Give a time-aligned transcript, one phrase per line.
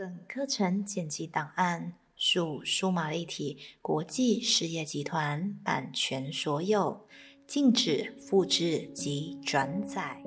[0.00, 7.06] 本课程剪辑档案属数码立体国际事业集团版权所有，
[7.46, 10.22] 禁止复制及转载。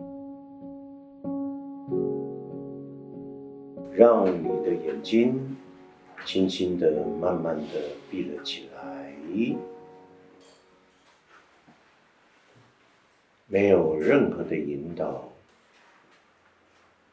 [3.91, 5.57] 让你的眼睛
[6.23, 9.11] 轻轻的、慢慢的闭了起来，
[13.47, 15.31] 没有任何的引导，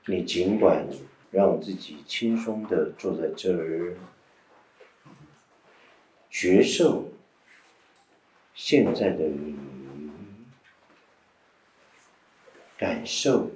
[0.05, 0.87] 你尽管。
[1.31, 3.97] 让自己轻松的坐在这儿，
[6.29, 7.13] 觉受
[8.55, 9.57] 现在的你，
[12.77, 13.51] 感受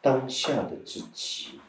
[0.00, 1.60] 当下的自己。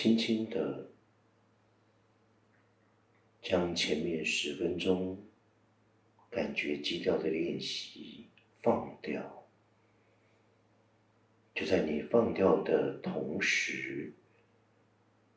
[0.00, 0.86] 轻轻的
[3.42, 5.20] 将前面十分钟
[6.30, 8.26] 感觉基调的练习
[8.62, 9.44] 放掉。
[11.52, 14.12] 就在你放掉的同时，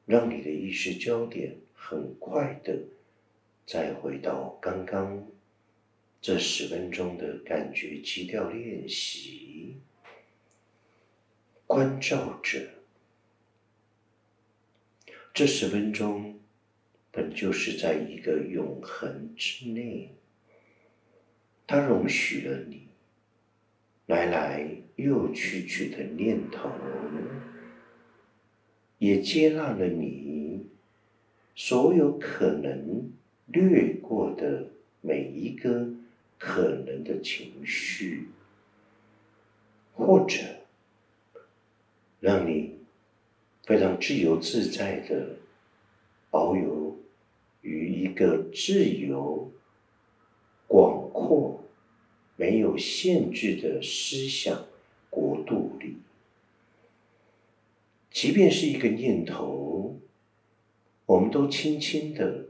[0.05, 2.83] 让你的意识焦点很快的
[3.65, 5.27] 再回到刚刚
[6.21, 9.77] 这十分钟的感觉基调练习，
[11.65, 12.80] 关照着
[15.33, 16.39] 这十分钟
[17.11, 20.09] 本就是在一个永恒之内，
[21.65, 22.87] 它容许了你
[24.07, 26.69] 来来又去去的念头。
[28.97, 30.67] 也接纳了你
[31.55, 33.11] 所有可能
[33.47, 34.67] 略过的
[35.01, 35.89] 每一个
[36.37, 38.27] 可能的情绪，
[39.95, 40.37] 或者
[42.19, 42.80] 让你
[43.71, 45.37] 非常自由自在的
[46.29, 46.99] 遨游
[47.61, 49.49] 于一个自由、
[50.67, 51.63] 广阔、
[52.35, 54.65] 没有限制的思想
[55.09, 55.95] 国度里。
[58.11, 59.97] 即便是一个念头，
[61.05, 62.47] 我们都轻轻的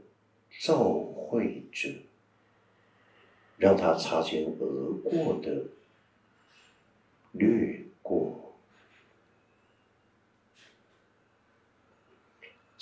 [0.58, 1.88] 照会着，
[3.56, 5.66] 让它擦肩而过的
[7.30, 8.41] 掠过，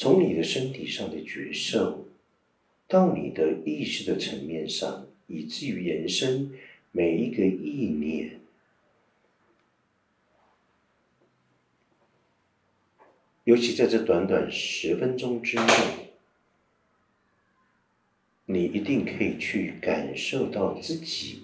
[0.01, 2.07] 从你的身体上的觉受，
[2.89, 6.59] 到你的意识的层面上，以至于延伸
[6.91, 8.41] 每一个意念。
[13.45, 16.15] 尤其在这短短十分钟之内，
[18.47, 21.43] 你一定可以去感受到自己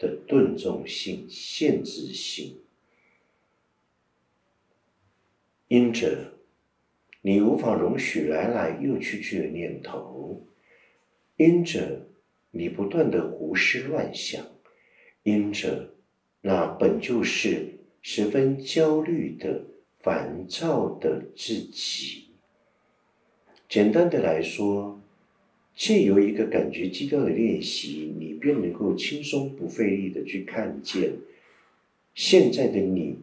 [0.00, 2.58] 的顿重性、限制性，
[5.68, 6.33] 因着
[7.26, 10.44] 你无法容许来来又去去的念头，
[11.38, 12.06] 因着
[12.50, 14.44] 你不断的胡思乱想，
[15.22, 15.94] 因着
[16.42, 19.64] 那本就是十分焦虑的。
[20.04, 22.26] 烦躁的自己，
[23.70, 25.00] 简单的来说，
[25.74, 31.10] 借由一个感觉基调的练习，你便能够轻松不费力的去看见
[32.14, 33.18] 现在的你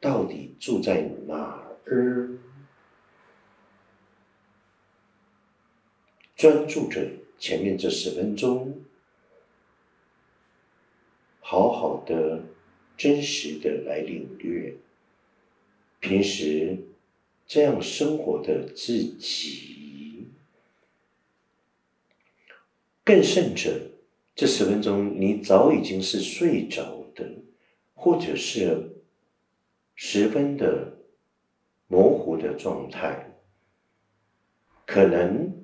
[0.00, 2.36] 到底住在哪儿，
[6.44, 7.00] 专注着
[7.38, 8.76] 前面这十分钟，
[11.40, 12.42] 好好的、
[12.98, 14.74] 真实的来领略。
[16.00, 16.76] 平时
[17.46, 20.28] 这样生活的自己，
[23.02, 23.80] 更甚者，
[24.36, 27.26] 这十分钟你早已经是睡着的，
[27.94, 29.00] 或者是
[29.94, 30.98] 十分的
[31.88, 33.34] 模糊的状态，
[34.84, 35.63] 可能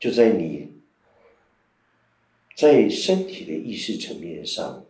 [0.00, 0.72] 就在你
[2.56, 4.86] 在身体的意识层面上，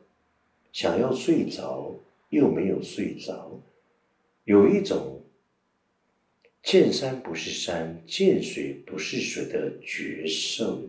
[0.72, 1.96] 想要睡着
[2.28, 3.60] 又没有睡着。
[4.44, 5.22] 有一种
[6.62, 10.80] 见山不是山，见水不是水的觉受，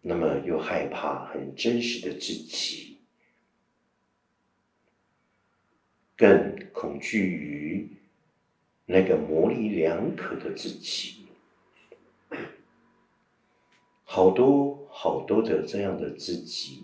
[0.00, 2.98] 那么又害怕很真实的自己，
[6.16, 7.88] 更恐惧于
[8.86, 11.27] 那个模棱两可的自己，
[14.10, 16.82] 好多好多的这样的自己，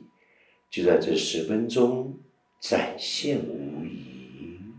[0.69, 2.19] 就在这十分钟
[2.61, 4.75] 展现无疑。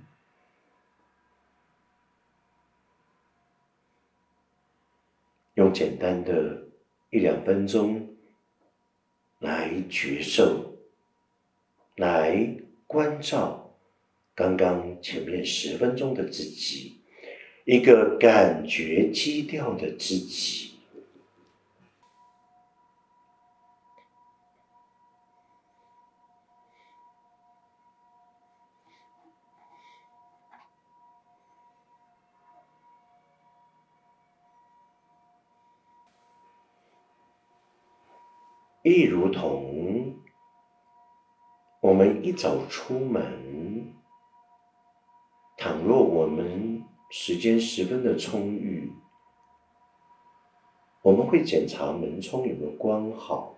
[5.56, 6.68] 用简单的
[7.10, 8.16] 一两分钟
[9.40, 10.78] 来觉受，
[11.96, 13.76] 来关照
[14.36, 17.02] 刚刚前面十分钟的自己，
[17.66, 20.75] 一个感觉基调的自己。
[38.88, 40.14] 亦如同
[41.82, 43.92] 我们一早出门，
[45.58, 48.92] 倘若我们时间十分的充裕，
[51.02, 53.56] 我们会检查门窗有没有关好，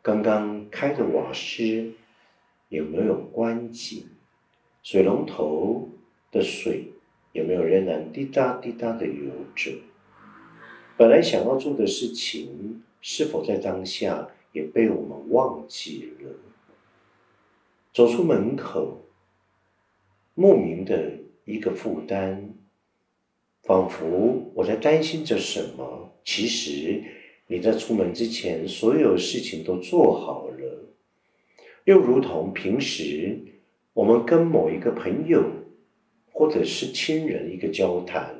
[0.00, 1.92] 刚刚开的瓦斯
[2.70, 4.06] 有没有关紧，
[4.82, 5.90] 水龙头
[6.32, 6.90] 的水
[7.32, 9.72] 有没有仍然滴答滴答的流着。
[10.96, 12.82] 本来想要做的事情。
[13.00, 16.30] 是否在当下也被我们忘记了？
[17.92, 19.02] 走出门口，
[20.34, 21.12] 莫名的
[21.44, 22.50] 一个负担，
[23.62, 26.12] 仿佛我在担心着什么。
[26.24, 27.02] 其实
[27.46, 30.94] 你在出门之前，所有事情都做好了。
[31.84, 33.40] 又如同平时
[33.94, 35.42] 我们跟某一个朋友
[36.30, 38.36] 或者是亲人一个交谈，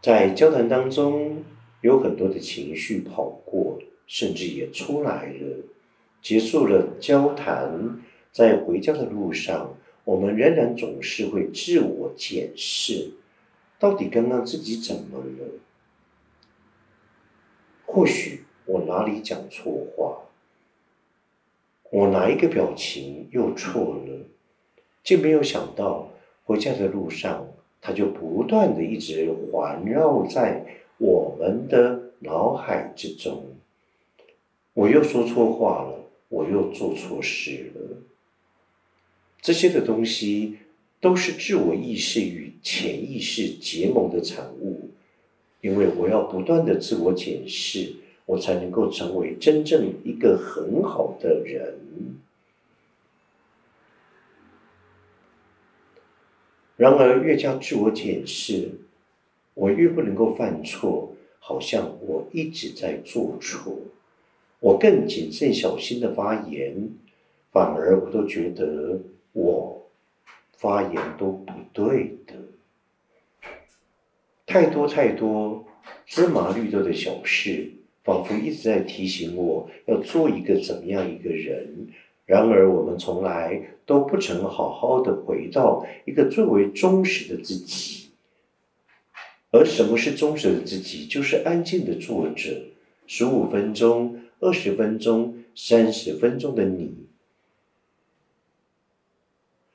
[0.00, 1.44] 在交谈当中
[1.84, 5.56] 有很多的情绪跑过，甚至也出来了。
[6.22, 8.00] 结束了交谈，
[8.32, 9.76] 在回家的路上。
[10.04, 13.10] 我们仍然总是会自我检视，
[13.78, 15.60] 到底刚刚自己怎么了？
[17.84, 20.24] 或许我哪里讲错话，
[21.90, 24.26] 我哪一个表情又错了，
[25.02, 26.10] 竟没有想到
[26.44, 27.46] 回家的路上，
[27.80, 30.66] 它就不断的一直环绕在
[31.04, 33.44] 我们的脑海之中。
[34.72, 37.98] 我又说错话了，我又做错事了。
[39.42, 40.56] 这些的东西
[41.00, 44.88] 都是自我意识与潜意识结盟的产物，
[45.60, 51.78] 因为我要不断的自我检视，我才能够成为真正一个很好的人。
[56.76, 58.70] 然而，越加自我检视，
[59.54, 63.78] 我越不能够犯错，好像我一直在做错。
[64.60, 66.90] 我更谨慎小心的发言，
[67.50, 69.00] 反而我都觉得。
[69.36, 69.90] 我
[70.52, 72.34] 发言都不对的，
[74.46, 75.64] 太多太多
[76.06, 77.72] 芝麻绿豆的小事，
[78.04, 81.88] 仿佛一直在提醒我要做一个怎么样一个人。
[82.26, 88.03] 然而，我们从来都不曾好好的回到一个最为忠实的自己。
[89.54, 91.06] 而什么是忠实的自己？
[91.06, 92.72] 就是安静的坐着，
[93.06, 97.06] 十五分钟、二十分钟、三十分钟的你。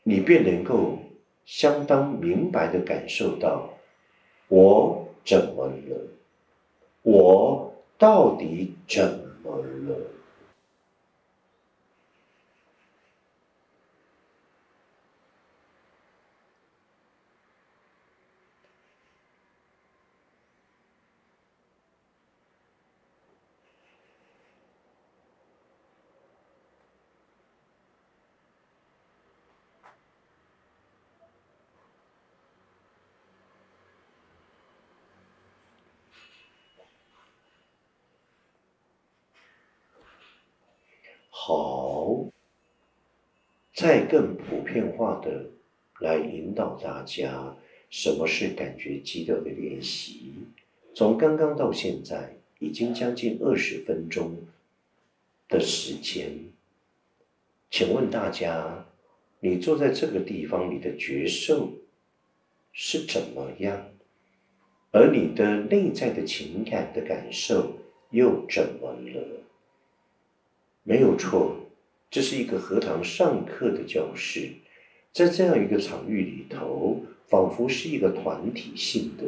[0.03, 0.99] 你便能够
[1.45, 3.77] 相当明白的感受到，
[4.49, 6.07] 我怎么了？
[7.03, 9.01] 我到底怎
[9.41, 9.95] 么了？
[41.31, 42.25] 好，
[43.79, 45.45] 再更普遍化的
[46.01, 47.55] 来引导大家，
[47.89, 50.33] 什么是感觉肌肉的练习？
[50.93, 54.35] 从刚刚到现在，已经将近二十分钟
[55.47, 56.29] 的时间，
[57.71, 58.85] 请问大家，
[59.39, 61.71] 你坐在这个地方，你的觉受
[62.73, 63.91] 是怎么样？
[64.91, 67.77] 而你的内在的情感的感受
[68.09, 69.21] 又怎么了？
[70.83, 71.55] 没有错，
[72.09, 74.49] 这是一个荷塘上课的教室，
[75.13, 79.25] 在这样一个场域里头，仿佛是一个团体性的。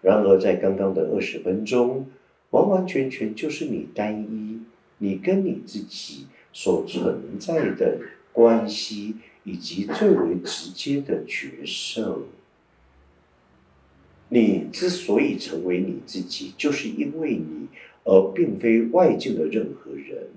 [0.00, 2.06] 然而，在刚刚的二十分钟，
[2.50, 4.60] 完完全全就是你单一，
[4.98, 7.98] 你跟你自己所存在的
[8.32, 12.22] 关系，以及最为直接的角色。
[14.28, 17.68] 你之所以成为你自己，就是因为你。
[18.10, 20.28] 而并非外境的任何人，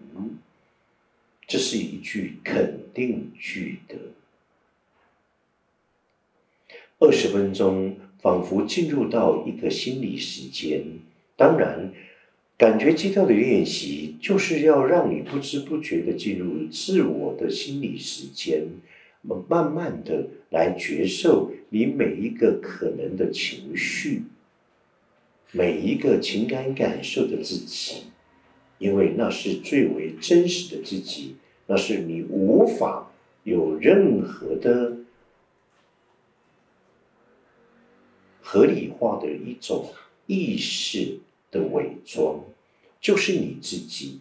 [1.51, 3.95] 这是一句肯定句的。
[6.97, 10.81] 二十分钟仿佛进入到一个心理时间，
[11.35, 11.91] 当然，
[12.57, 18.63] 感觉基调的练习就是要让你不知不觉的进入自我的心理时间，
[19.49, 24.23] 慢慢的来觉受你每一个可能的情绪。
[25.51, 28.03] 每一个情感感受的自己，
[28.77, 31.35] 因为那是最为真实的自己，
[31.67, 33.11] 那是你无法
[33.43, 34.97] 有任何的
[38.41, 39.93] 合理化的一种
[40.27, 41.19] 意识
[41.49, 42.43] 的伪装，
[42.99, 44.19] 就是你自己，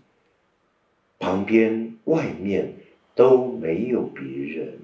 [1.18, 2.74] 旁边外面
[3.14, 4.78] 都没有别人。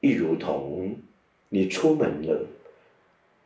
[0.00, 0.96] 亦如同
[1.50, 2.46] 你出门了，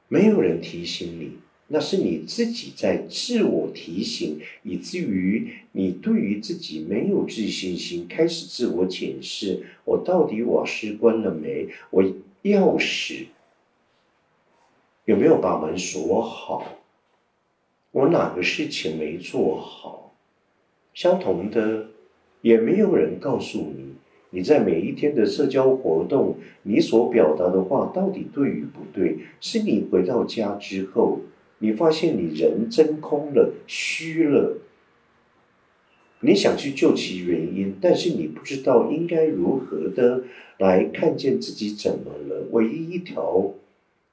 [0.08, 11.68] 没有人提醒你，那是你自己在自我提醒，以至于你对于自己没有自信心，开始自我检视：我到底瓦斯关了没？
[11.90, 12.04] 我
[12.44, 13.26] 钥匙
[15.04, 16.78] 有没有把门锁好？
[17.90, 20.14] 我哪个事情没做好？
[20.94, 21.88] 相同的，
[22.42, 23.94] 也没有人告诉你。
[24.30, 29.18] 你在每一天的社交活动，你所表达的话到底对与不对？
[29.40, 31.20] 是你回到家之后，
[31.58, 34.58] 你发现你人真空了、虚了，
[36.20, 40.24] 你想去救其原因，但是你不知道应该如何的
[40.58, 42.46] 来看见自己怎么了。
[42.50, 43.54] 唯一一条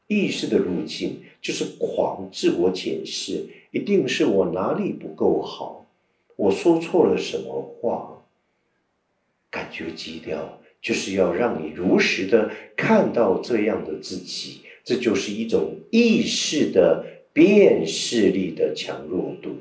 [0.08, 5.86] 意识的路径就是狂自我检视，一定是我哪里不够好，
[6.36, 8.24] 我说错了什么话。
[9.50, 19.58] 感觉基调就是要让你如实的看到这样的自己，这就是一种意识的辨识力的强弱度。